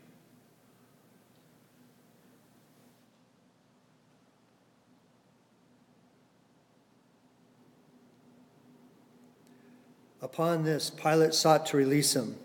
Upon 10.38 10.62
this, 10.62 10.88
Pilate 10.88 11.34
sought 11.34 11.66
to 11.66 11.76
release 11.76 12.14
him. 12.14 12.36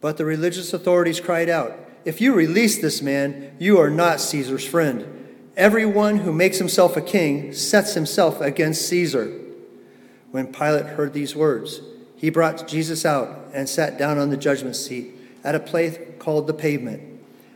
But 0.00 0.16
the 0.16 0.24
religious 0.24 0.72
authorities 0.72 1.20
cried 1.20 1.50
out, 1.50 1.78
If 2.06 2.22
you 2.22 2.32
release 2.32 2.80
this 2.80 3.02
man, 3.02 3.54
you 3.58 3.76
are 3.78 3.90
not 3.90 4.22
Caesar's 4.22 4.66
friend. 4.66 5.28
Everyone 5.54 6.20
who 6.20 6.32
makes 6.32 6.56
himself 6.56 6.96
a 6.96 7.02
king 7.02 7.52
sets 7.52 7.92
himself 7.92 8.40
against 8.40 8.88
Caesar. 8.88 9.42
When 10.30 10.50
Pilate 10.50 10.86
heard 10.86 11.12
these 11.12 11.36
words, 11.36 11.82
he 12.16 12.30
brought 12.30 12.66
Jesus 12.66 13.04
out 13.04 13.50
and 13.52 13.68
sat 13.68 13.98
down 13.98 14.16
on 14.16 14.30
the 14.30 14.38
judgment 14.38 14.76
seat 14.76 15.12
at 15.44 15.54
a 15.54 15.60
place 15.60 15.98
called 16.18 16.46
the 16.46 16.54
pavement, 16.54 17.02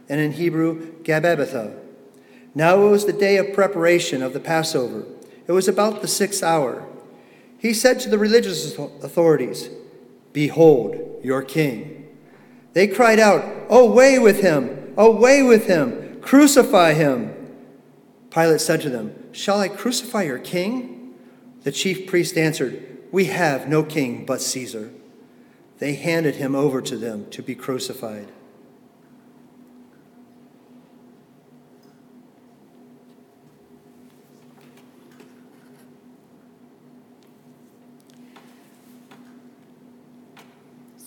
and 0.06 0.20
in 0.20 0.32
Hebrew, 0.32 1.02
Gabbatha. 1.02 1.78
Now 2.54 2.84
it 2.84 2.90
was 2.90 3.06
the 3.06 3.12
day 3.14 3.38
of 3.38 3.54
preparation 3.54 4.22
of 4.22 4.34
the 4.34 4.40
Passover. 4.40 5.06
It 5.46 5.52
was 5.52 5.66
about 5.66 6.02
the 6.02 6.08
sixth 6.08 6.42
hour. 6.42 6.86
He 7.62 7.74
said 7.74 8.00
to 8.00 8.08
the 8.08 8.18
religious 8.18 8.76
authorities, 8.76 9.70
Behold 10.32 11.20
your 11.22 11.42
king. 11.42 12.08
They 12.72 12.88
cried 12.88 13.20
out, 13.20 13.44
Away 13.70 14.18
with 14.18 14.40
him! 14.40 14.92
Away 14.96 15.44
with 15.44 15.68
him! 15.68 16.20
Crucify 16.20 16.94
him! 16.94 17.32
Pilate 18.30 18.60
said 18.60 18.80
to 18.80 18.90
them, 18.90 19.14
Shall 19.30 19.60
I 19.60 19.68
crucify 19.68 20.24
your 20.24 20.40
king? 20.40 21.14
The 21.62 21.70
chief 21.70 22.08
priest 22.08 22.36
answered, 22.36 22.98
We 23.12 23.26
have 23.26 23.68
no 23.68 23.84
king 23.84 24.26
but 24.26 24.40
Caesar. 24.40 24.90
They 25.78 25.94
handed 25.94 26.34
him 26.34 26.56
over 26.56 26.82
to 26.82 26.96
them 26.96 27.30
to 27.30 27.44
be 27.44 27.54
crucified. 27.54 28.32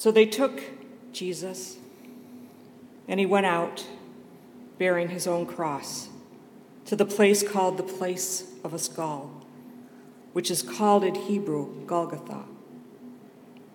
So 0.06 0.12
they 0.12 0.28
took 0.28 0.62
Jesus, 1.14 1.78
and 3.08 3.20
he 3.20 3.26
went 3.26 3.48
out 3.48 3.88
bearing 4.78 5.10
his 5.10 5.26
own 5.26 5.48
cross 5.48 6.10
to 6.86 6.96
the 6.96 7.08
place 7.08 7.42
called 7.42 7.78
the 7.78 7.84
place 7.84 8.52
of 8.64 8.72
a 8.72 8.78
skull, 8.78 9.32
which 10.32 10.52
is 10.52 10.62
called 10.62 11.04
in 11.04 11.16
Hebrew 11.16 11.88
Golgotha. 11.88 12.44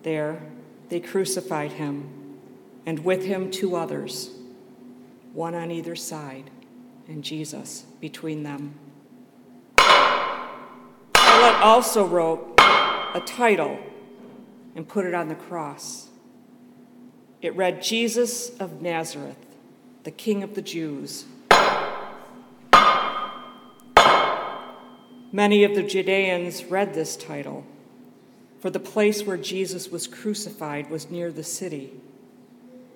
There 0.03 0.41
they 0.87 1.01
crucified 1.01 1.73
him, 1.73 2.37
and 2.85 3.03
with 3.03 3.25
him 3.25 3.51
two 3.51 3.75
others, 3.75 4.29
one 5.33 5.53
on 5.53 5.69
either 5.69 5.97
side, 5.97 6.49
and 7.09 7.25
Jesus 7.25 7.81
between 7.99 8.43
them. 8.43 8.75
Pilate 9.75 11.55
also 11.61 12.07
wrote 12.07 12.55
a 12.57 13.21
title 13.25 13.77
and 14.77 14.87
put 14.87 15.05
it 15.05 15.13
on 15.13 15.27
the 15.27 15.35
cross 15.35 16.07
it 17.41 17.55
read, 17.55 17.81
Jesus 17.81 18.49
of 18.59 18.81
Nazareth, 18.81 19.37
the 20.03 20.11
King 20.11 20.43
of 20.43 20.53
the 20.53 20.61
Jews. 20.61 21.25
Many 25.33 25.63
of 25.63 25.75
the 25.75 25.83
Judeans 25.83 26.65
read 26.65 26.93
this 26.93 27.15
title, 27.15 27.63
for 28.59 28.69
the 28.69 28.79
place 28.79 29.23
where 29.23 29.37
Jesus 29.37 29.89
was 29.89 30.05
crucified 30.05 30.89
was 30.89 31.09
near 31.09 31.31
the 31.31 31.43
city, 31.43 31.93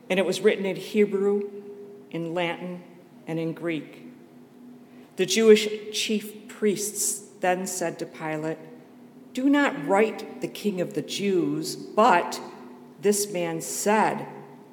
and 0.09 0.19
it 0.19 0.25
was 0.25 0.41
written 0.41 0.65
in 0.65 0.75
Hebrew, 0.75 1.49
in 2.11 2.33
Latin, 2.33 2.83
and 3.25 3.39
in 3.39 3.53
Greek. 3.53 4.03
The 5.15 5.25
Jewish 5.25 5.67
chief 5.93 6.47
priests 6.49 7.23
then 7.39 7.65
said 7.65 7.97
to 7.99 8.05
Pilate, 8.05 8.57
Do 9.33 9.49
not 9.49 9.87
write 9.87 10.41
the 10.41 10.47
King 10.47 10.81
of 10.81 10.93
the 10.93 11.01
Jews, 11.01 11.75
but 11.75 12.39
this 13.01 13.31
man 13.31 13.61
said, 13.61 14.27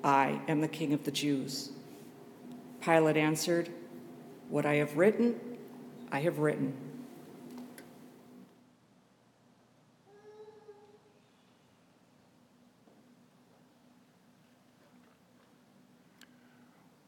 I 0.04 0.40
am 0.48 0.60
the 0.60 0.68
King 0.68 0.92
of 0.92 1.04
the 1.04 1.10
Jews. 1.10 1.70
Pilate 2.80 3.16
answered, 3.16 3.68
What 4.48 4.66
I 4.66 4.74
have 4.74 4.96
written, 4.96 5.38
I 6.10 6.20
have 6.20 6.38
written. 6.38 6.74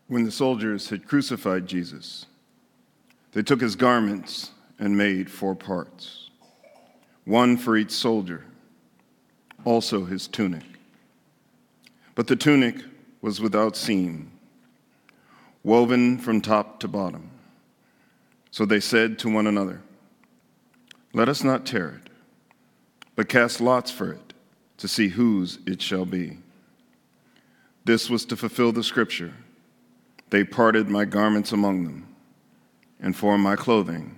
When 0.07 0.25
the 0.25 0.31
soldiers 0.31 0.91
had 0.91 1.09
crucified 1.09 1.67
Jesus, 1.67 2.27
they 3.33 3.43
took 3.43 3.61
his 3.61 3.75
garments 3.75 4.53
and 4.79 4.97
made 4.97 5.29
four 5.29 5.57
parts, 5.57 6.31
one 7.25 7.57
for 7.57 7.77
each 7.77 7.91
soldier, 7.91 8.45
also 9.65 10.05
his 10.05 10.29
tunic. 10.29 10.74
But 12.14 12.27
the 12.29 12.37
tunic 12.37 12.77
was 13.20 13.40
without 13.40 13.77
seam, 13.77 14.31
woven 15.62 16.18
from 16.18 16.40
top 16.40 16.79
to 16.81 16.88
bottom. 16.88 17.31
So 18.50 18.64
they 18.64 18.81
said 18.81 19.18
to 19.20 19.33
one 19.33 19.46
another, 19.46 19.83
Let 21.12 21.29
us 21.29 21.42
not 21.42 21.66
tear 21.66 22.00
it, 22.03 22.11
but 23.16 23.29
cast 23.29 23.61
lots 23.61 23.90
for 23.90 24.12
it 24.12 24.33
to 24.79 24.87
see 24.87 25.09
whose 25.09 25.59
it 25.66 25.83
shall 25.83 26.05
be. 26.05 26.38
This 27.85 28.09
was 28.09 28.24
to 28.27 28.37
fulfill 28.37 28.72
the 28.72 28.85
scripture 28.85 29.35
They 30.31 30.44
parted 30.44 30.88
my 30.88 31.05
garments 31.05 31.53
among 31.53 31.85
them, 31.85 32.09
and 33.00 33.16
for 33.16 33.38
my 33.38 33.57
clothing 33.57 34.16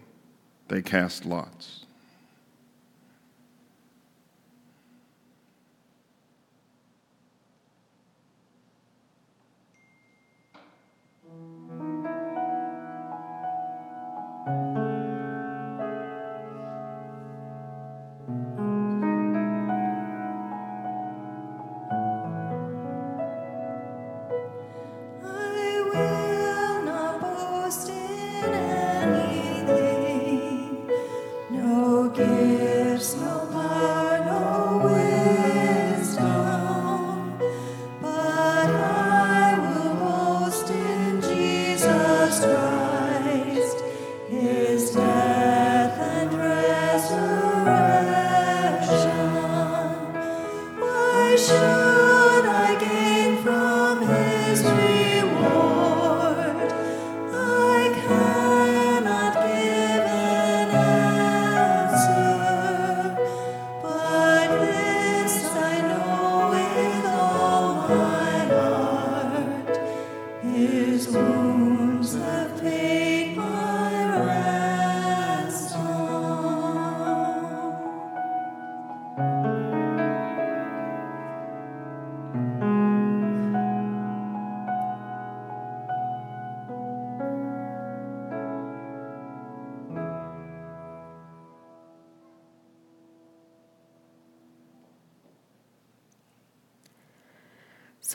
they 0.68 0.82
cast 0.82 1.24
lots. 1.24 1.85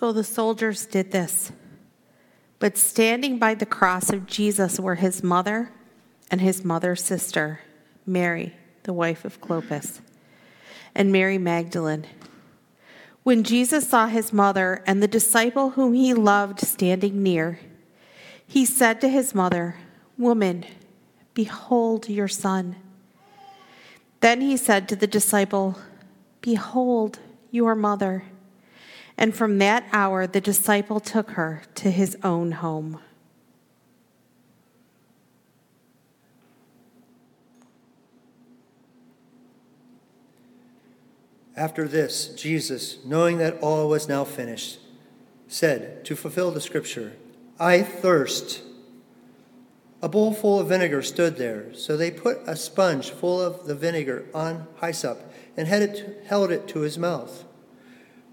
So 0.01 0.11
the 0.11 0.23
soldiers 0.23 0.87
did 0.87 1.11
this. 1.11 1.51
But 2.57 2.75
standing 2.75 3.37
by 3.37 3.53
the 3.53 3.67
cross 3.67 4.11
of 4.11 4.25
Jesus 4.25 4.79
were 4.79 4.95
his 4.95 5.21
mother 5.21 5.71
and 6.31 6.41
his 6.41 6.65
mother's 6.65 7.03
sister, 7.03 7.59
Mary, 8.03 8.55
the 8.81 8.93
wife 8.93 9.25
of 9.25 9.39
Clopas, 9.39 10.01
and 10.95 11.11
Mary 11.11 11.37
Magdalene. 11.37 12.07
When 13.21 13.43
Jesus 13.43 13.87
saw 13.87 14.07
his 14.07 14.33
mother 14.33 14.83
and 14.87 15.03
the 15.03 15.07
disciple 15.07 15.69
whom 15.69 15.93
he 15.93 16.15
loved 16.15 16.61
standing 16.61 17.21
near, 17.21 17.59
he 18.47 18.65
said 18.65 19.01
to 19.01 19.07
his 19.07 19.35
mother, 19.35 19.75
Woman, 20.17 20.65
behold 21.35 22.09
your 22.09 22.27
son. 22.27 22.75
Then 24.21 24.41
he 24.41 24.57
said 24.57 24.89
to 24.89 24.95
the 24.95 25.05
disciple, 25.05 25.77
Behold 26.41 27.19
your 27.51 27.75
mother. 27.75 28.23
And 29.21 29.35
from 29.35 29.59
that 29.59 29.85
hour, 29.93 30.25
the 30.25 30.41
disciple 30.41 30.99
took 30.99 31.31
her 31.33 31.61
to 31.75 31.91
his 31.91 32.17
own 32.23 32.53
home. 32.53 32.99
After 41.55 41.87
this, 41.87 42.29
Jesus, 42.29 42.97
knowing 43.05 43.37
that 43.37 43.59
all 43.61 43.87
was 43.87 44.09
now 44.09 44.23
finished, 44.23 44.79
said, 45.47 46.03
to 46.05 46.15
fulfill 46.15 46.49
the 46.49 46.59
scripture, 46.59 47.13
I 47.59 47.83
thirst. 47.83 48.63
A 50.01 50.09
bowl 50.09 50.33
full 50.33 50.59
of 50.59 50.69
vinegar 50.69 51.03
stood 51.03 51.37
there, 51.37 51.71
so 51.75 51.95
they 51.95 52.09
put 52.09 52.39
a 52.47 52.55
sponge 52.55 53.11
full 53.11 53.39
of 53.39 53.67
the 53.67 53.75
vinegar 53.75 54.25
on 54.33 54.65
hyssop 54.81 55.31
and 55.55 55.67
held 55.67 56.49
it 56.51 56.67
to 56.69 56.79
his 56.79 56.97
mouth. 56.97 57.45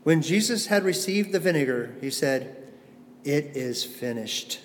When 0.08 0.22
Jesus 0.22 0.68
had 0.68 0.84
received 0.84 1.32
the 1.32 1.38
vinegar, 1.38 1.94
he 2.00 2.08
said, 2.08 2.56
It 3.24 3.54
is 3.54 3.84
finished. 3.84 4.58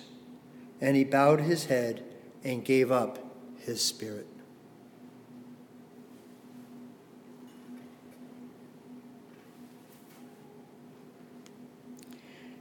And 0.80 0.96
he 0.96 1.04
bowed 1.04 1.40
his 1.40 1.66
head 1.66 2.02
and 2.42 2.64
gave 2.64 2.90
up 2.90 3.18
his 3.58 3.82
spirit. 3.82 4.26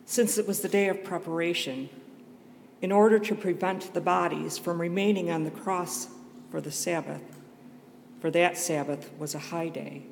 Since 0.04 0.38
it 0.38 0.46
was 0.46 0.60
the 0.60 0.67
day 0.67 0.89
of 0.89 1.06
preparation, 1.06 1.88
in 2.82 2.91
order 2.91 3.17
to 3.17 3.34
prevent 3.34 3.93
the 3.93 4.02
bodies 4.02 4.58
from 4.58 4.82
remaining 4.82 5.32
on 5.32 5.46
the 5.46 5.52
cross 5.52 6.10
for 6.52 6.60
the 6.60 6.69
Sabbath, 6.69 7.24
for 8.19 8.30
that 8.32 8.58
Sabbath 8.58 9.10
was 9.17 9.34
a 9.34 9.39
high 9.39 9.69
day 9.69 10.04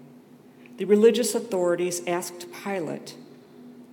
the 0.81 0.87
religious 0.87 1.35
authorities 1.35 2.01
asked 2.07 2.47
Pilate 2.63 3.15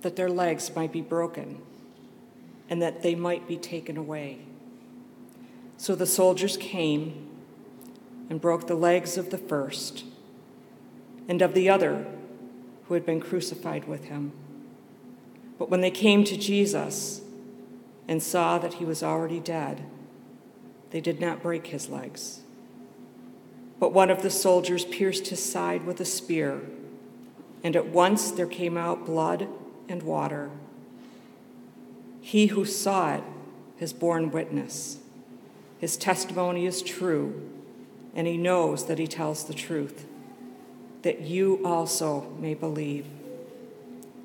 that 0.01 0.15
their 0.15 0.27
legs 0.27 0.75
might 0.75 0.91
be 0.91 1.01
broken 1.01 1.61
and 2.67 2.81
that 2.81 3.03
they 3.03 3.13
might 3.13 3.47
be 3.47 3.57
taken 3.57 3.95
away. 3.95 4.39
So 5.77 5.93
the 5.93 6.07
soldiers 6.07 6.57
came 6.57 7.29
and 8.27 8.41
broke 8.41 8.65
the 8.65 8.73
legs 8.73 9.19
of 9.19 9.29
the 9.29 9.37
first 9.37 10.03
and 11.27 11.43
of 11.43 11.53
the 11.53 11.69
other 11.69 12.07
who 12.85 12.95
had 12.95 13.05
been 13.05 13.21
crucified 13.21 13.87
with 13.87 14.05
him. 14.05 14.31
But 15.59 15.69
when 15.69 15.81
they 15.81 15.91
came 15.91 16.23
to 16.23 16.35
Jesus 16.35 17.21
and 18.07 18.23
saw 18.23 18.57
that 18.57 18.73
he 18.73 18.83
was 18.83 19.03
already 19.03 19.39
dead, 19.39 19.83
they 20.89 21.01
did 21.01 21.21
not 21.21 21.43
break 21.43 21.67
his 21.67 21.87
legs. 21.87 22.39
But 23.79 23.93
one 23.93 24.09
of 24.09 24.21
the 24.21 24.29
soldiers 24.29 24.85
pierced 24.85 25.27
his 25.27 25.43
side 25.43 25.85
with 25.85 25.99
a 26.01 26.05
spear 26.05 26.61
and 27.63 27.75
at 27.75 27.87
once 27.87 28.31
there 28.31 28.47
came 28.47 28.77
out 28.77 29.05
blood 29.05 29.47
and 29.87 30.03
water. 30.03 30.49
He 32.21 32.47
who 32.47 32.65
saw 32.65 33.15
it 33.15 33.23
has 33.79 33.93
borne 33.93 34.31
witness. 34.31 34.99
His 35.79 35.97
testimony 35.97 36.65
is 36.65 36.81
true, 36.81 37.49
and 38.13 38.27
he 38.27 38.37
knows 38.37 38.85
that 38.87 38.99
he 38.99 39.07
tells 39.07 39.45
the 39.45 39.53
truth, 39.53 40.05
that 41.01 41.21
you 41.21 41.61
also 41.63 42.29
may 42.39 42.53
believe. 42.53 43.05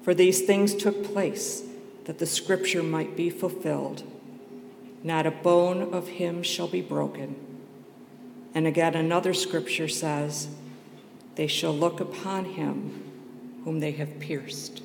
For 0.02 0.14
these 0.14 0.42
things 0.42 0.74
took 0.74 1.04
place 1.04 1.62
that 2.04 2.18
the 2.18 2.26
scripture 2.26 2.82
might 2.82 3.16
be 3.16 3.30
fulfilled. 3.30 4.02
Not 5.02 5.26
a 5.26 5.30
bone 5.30 5.94
of 5.94 6.08
him 6.08 6.42
shall 6.42 6.68
be 6.68 6.82
broken. 6.82 7.53
And 8.54 8.66
again, 8.68 8.94
another 8.94 9.34
scripture 9.34 9.88
says, 9.88 10.48
They 11.34 11.48
shall 11.48 11.74
look 11.74 11.98
upon 12.00 12.44
him 12.44 13.02
whom 13.64 13.80
they 13.80 13.92
have 13.92 14.20
pierced. 14.20 14.83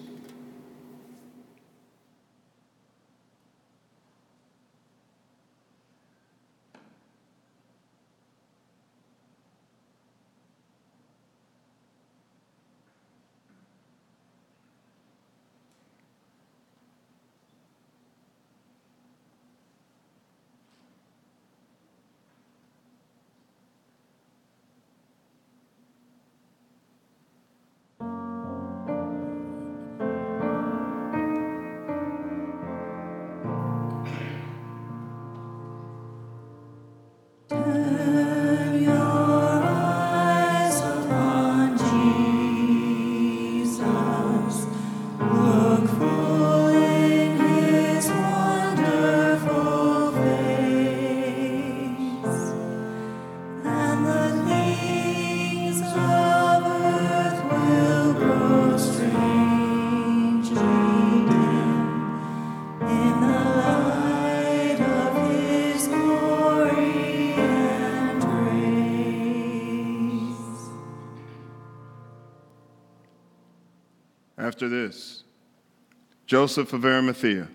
Joseph 76.29 76.73
of 76.73 76.85
Arimathea, 76.85 77.47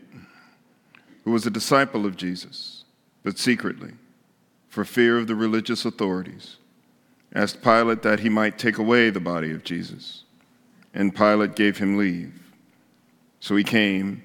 who 1.22 1.30
was 1.30 1.46
a 1.46 1.50
disciple 1.50 2.04
of 2.06 2.16
Jesus, 2.16 2.82
but 3.22 3.38
secretly, 3.38 3.92
for 4.68 4.84
fear 4.84 5.16
of 5.16 5.28
the 5.28 5.36
religious 5.36 5.84
authorities, 5.84 6.56
asked 7.32 7.62
Pilate 7.62 8.02
that 8.02 8.18
he 8.18 8.28
might 8.28 8.58
take 8.58 8.76
away 8.76 9.10
the 9.10 9.20
body 9.20 9.52
of 9.52 9.62
Jesus. 9.62 10.24
And 10.92 11.14
Pilate 11.14 11.54
gave 11.54 11.78
him 11.78 11.96
leave. 11.96 12.34
So 13.38 13.54
he 13.54 13.62
came 13.62 14.24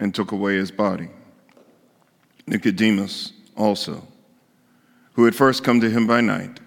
and 0.00 0.12
took 0.12 0.32
away 0.32 0.56
his 0.56 0.72
body. 0.72 1.10
Nicodemus 2.48 3.32
also, 3.56 4.08
who 5.12 5.24
had 5.24 5.36
first 5.36 5.62
come 5.62 5.80
to 5.80 5.88
him 5.88 6.08
by 6.08 6.20
night, 6.20 6.58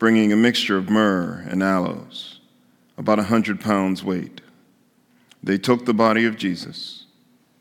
bringing 0.00 0.32
a 0.32 0.36
mixture 0.36 0.76
of 0.76 0.90
myrrh 0.90 1.46
and 1.48 1.62
aloes 1.62 2.40
about 2.98 3.20
a 3.20 3.30
hundred 3.30 3.60
pounds 3.60 4.02
weight, 4.02 4.40
They 5.42 5.58
took 5.58 5.84
the 5.84 5.94
body 5.94 6.26
of 6.26 6.36
Jesus 6.36 7.06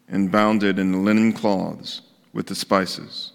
and 0.08 0.32
bound 0.32 0.64
it 0.64 0.80
in 0.80 1.06
linen 1.06 1.34
cloths 1.34 2.02
with 2.34 2.48
the 2.48 2.56
spices, 2.56 3.32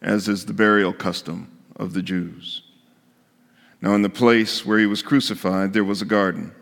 as 0.00 0.28
is 0.28 0.46
the 0.46 0.52
burial 0.52 0.92
custom 0.92 1.50
of 1.76 1.92
the 1.92 2.02
Jews. 2.02 2.62
Now, 3.80 3.94
in 3.94 4.02
the 4.02 4.08
place 4.08 4.64
where 4.64 4.78
he 4.78 4.86
was 4.86 5.02
crucified, 5.02 5.72
there 5.72 5.84
was 5.84 6.00
a 6.00 6.06
garden, 6.06 6.52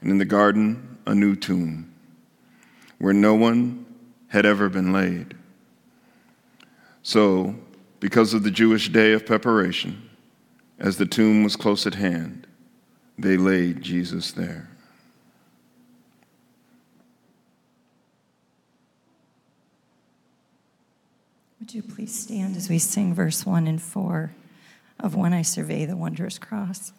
and 0.00 0.10
in 0.10 0.18
the 0.18 0.24
garden, 0.24 0.98
a 1.06 1.14
new 1.14 1.36
tomb, 1.36 1.92
where 2.98 3.14
no 3.14 3.34
one 3.34 3.86
had 4.28 4.44
ever 4.44 4.68
been 4.68 4.92
laid. 4.92 5.34
So, 7.02 7.54
because 8.00 8.34
of 8.34 8.42
the 8.42 8.50
Jewish 8.50 8.88
day 8.88 9.12
of 9.12 9.24
preparation, 9.24 10.10
as 10.78 10.96
the 10.96 11.06
tomb 11.06 11.44
was 11.44 11.56
close 11.56 11.86
at 11.86 11.94
hand, 11.94 12.46
they 13.18 13.36
laid 13.36 13.80
Jesus 13.80 14.32
there. 14.32 14.68
Would 21.64 21.72
you 21.72 21.82
please 21.82 22.14
stand 22.14 22.58
as 22.58 22.68
we 22.68 22.78
sing 22.78 23.14
verse 23.14 23.46
1 23.46 23.66
and 23.66 23.80
4 23.80 24.34
of 25.00 25.14
When 25.14 25.32
I 25.32 25.40
Survey 25.40 25.86
the 25.86 25.96
Wondrous 25.96 26.38
Cross? 26.38 26.92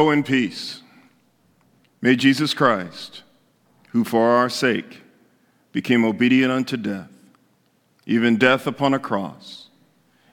Go 0.00 0.12
in 0.12 0.22
peace. 0.22 0.80
May 2.00 2.16
Jesus 2.16 2.54
Christ, 2.54 3.22
who 3.90 4.02
for 4.02 4.30
our 4.30 4.48
sake 4.48 5.02
became 5.72 6.06
obedient 6.06 6.50
unto 6.50 6.78
death, 6.78 7.10
even 8.06 8.38
death 8.38 8.66
upon 8.66 8.94
a 8.94 8.98
cross, 8.98 9.68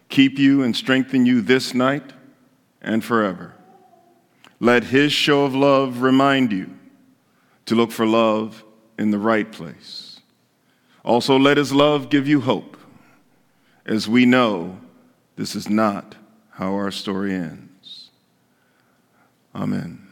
keep 0.08 0.40
you 0.40 0.64
and 0.64 0.74
strengthen 0.74 1.26
you 1.26 1.42
this 1.42 1.74
night 1.74 2.14
and 2.82 3.04
forever. 3.04 3.56
Let 4.62 4.86
his 4.86 5.12
show 5.12 5.44
of 5.44 5.54
love 5.54 6.02
remind 6.02 6.54
you 6.54 6.70
to 7.66 7.76
look 7.76 7.92
for 7.92 8.06
love 8.06 8.64
in 8.98 9.12
the 9.12 9.20
right 9.20 9.52
place. 9.52 10.22
Also, 11.04 11.38
let 11.38 11.58
his 11.58 11.74
love 11.74 12.10
give 12.10 12.26
you 12.26 12.40
hope, 12.40 12.78
as 13.86 14.08
we 14.08 14.26
know 14.26 14.80
this 15.36 15.58
is 15.58 15.70
not 15.70 16.16
how 16.52 16.74
our 16.74 16.90
story 16.90 17.34
ends. 17.34 17.68
Amen. 19.58 20.07